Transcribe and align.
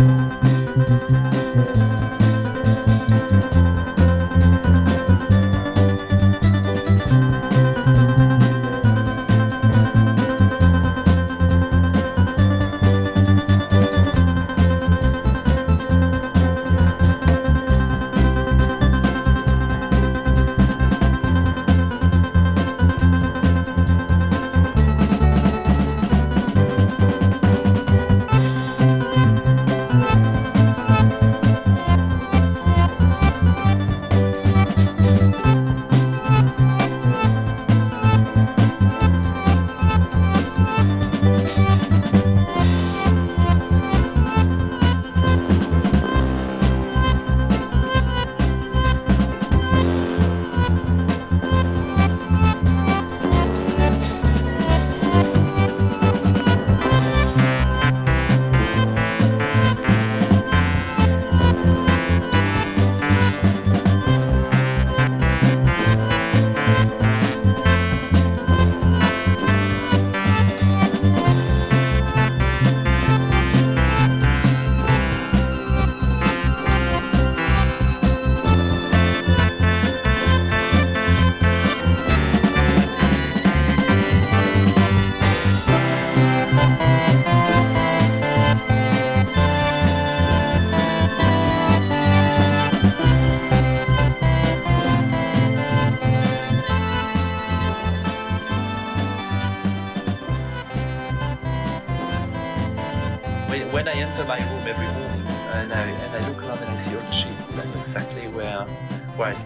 When, 0.00 0.39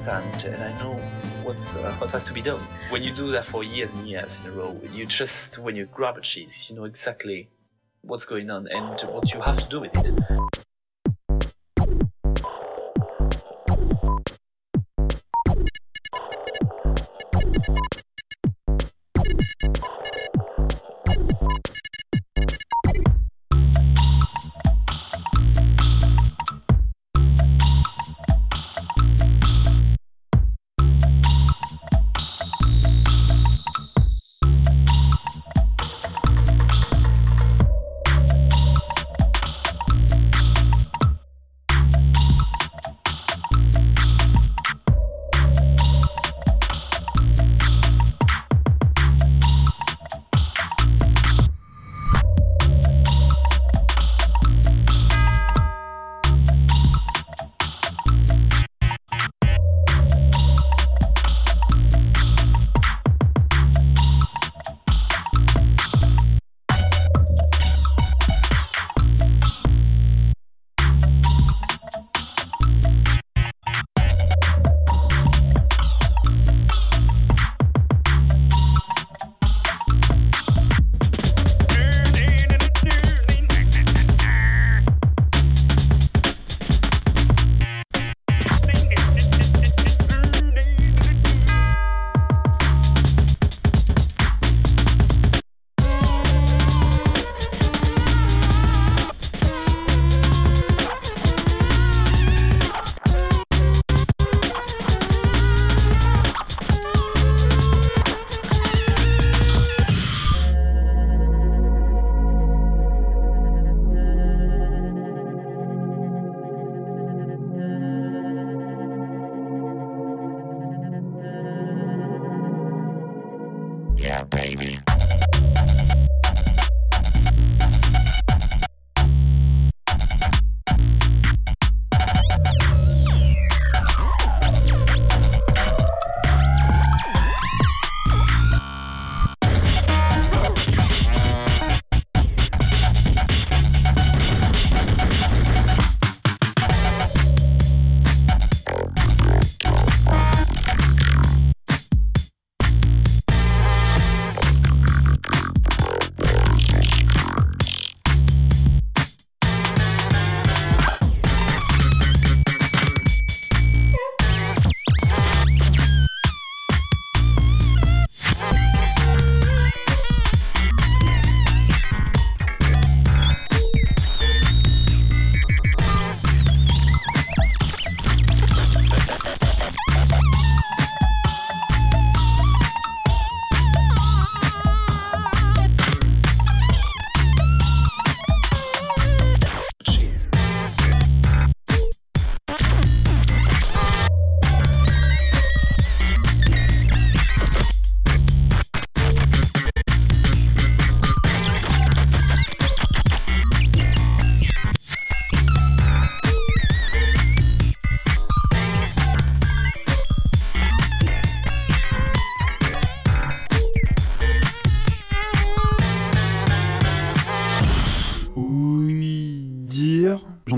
where 0.03 0.17
I 0.17 0.39
stand 0.39 0.55
and 0.55 0.63
I 0.63 0.79
know 0.83 0.95
what's, 1.43 1.77
uh, 1.77 1.95
what 1.99 2.11
has 2.13 2.25
to 2.25 2.33
be 2.33 2.43
done. 2.43 2.61
When 2.91 3.03
you 3.03 3.15
do 3.15 3.31
that 3.33 3.45
for 3.45 3.65
years 3.65 3.91
and 3.93 4.09
years 4.09 4.43
in 4.43 4.51
a 4.51 4.53
row, 4.53 4.81
you 4.93 5.07
just 5.07 5.59
when 5.59 5.77
you 5.77 5.87
grab 5.87 6.17
a 6.17 6.21
cheese, 6.21 6.69
you 6.71 6.77
know 6.77 6.85
exactly 6.85 7.49
what's 8.03 8.25
going 8.25 8.51
on 8.51 8.69
and 8.69 9.01
what 9.13 9.33
you 9.33 9.41
have 9.41 9.57
to 9.57 9.69
do 9.69 9.81
with 9.81 9.95
it. 9.95 10.54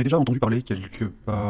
Déjà 0.07 0.19
entendu 0.19 0.39
parler 0.39 0.63
quelque 0.63 1.05
part. 1.05 1.46